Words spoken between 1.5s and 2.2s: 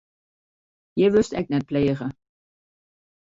net pleage.